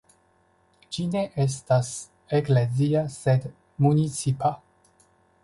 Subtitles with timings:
[0.95, 1.91] Ĝi ne estas
[2.39, 3.47] eklezia sed
[3.89, 4.53] municipa.